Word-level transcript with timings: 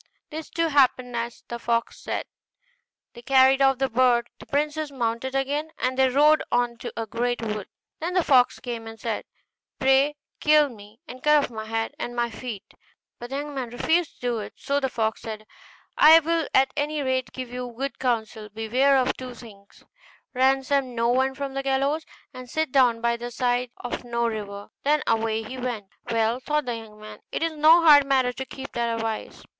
This, 0.31 0.49
too, 0.49 0.69
happened 0.69 1.15
as 1.15 1.43
the 1.47 1.59
fox 1.59 1.99
said; 1.99 2.25
they 3.13 3.21
carried 3.21 3.61
off 3.61 3.77
the 3.77 3.87
bird, 3.87 4.31
the 4.39 4.47
princess 4.47 4.89
mounted 4.89 5.35
again, 5.35 5.69
and 5.77 5.95
they 5.95 6.09
rode 6.09 6.41
on 6.51 6.77
to 6.79 6.91
a 6.99 7.05
great 7.05 7.39
wood. 7.43 7.67
Then 7.99 8.15
the 8.15 8.23
fox 8.23 8.59
came, 8.59 8.87
and 8.87 8.99
said, 8.99 9.25
'Pray 9.77 10.15
kill 10.39 10.69
me, 10.69 11.01
and 11.07 11.21
cut 11.21 11.43
off 11.43 11.51
my 11.51 11.65
head 11.65 11.93
and 11.99 12.15
my 12.15 12.31
feet.' 12.31 12.73
But 13.19 13.29
the 13.29 13.35
young 13.35 13.53
man 13.53 13.69
refused 13.69 14.15
to 14.15 14.21
do 14.21 14.39
it: 14.39 14.53
so 14.55 14.79
the 14.79 14.89
fox 14.89 15.21
said, 15.21 15.45
'I 15.99 16.19
will 16.21 16.47
at 16.51 16.71
any 16.75 17.03
rate 17.03 17.31
give 17.31 17.51
you 17.53 17.71
good 17.77 17.99
counsel: 17.99 18.49
beware 18.49 18.97
of 18.97 19.15
two 19.15 19.35
things; 19.35 19.83
ransom 20.33 20.95
no 20.95 21.09
one 21.09 21.35
from 21.35 21.53
the 21.53 21.61
gallows, 21.61 22.07
and 22.33 22.49
sit 22.49 22.71
down 22.71 23.01
by 23.01 23.17
the 23.17 23.29
side 23.29 23.69
of 23.77 24.03
no 24.03 24.25
river.' 24.27 24.69
Then 24.83 25.03
away 25.05 25.43
he 25.43 25.59
went. 25.59 25.89
'Well,' 26.09 26.39
thought 26.39 26.65
the 26.65 26.75
young 26.77 26.99
man, 26.99 27.19
'it 27.31 27.43
is 27.43 27.51
no 27.53 27.83
hard 27.85 28.07
matter 28.07 28.33
to 28.33 28.45
keep 28.47 28.71
that 28.71 28.95
advice. 28.95 29.43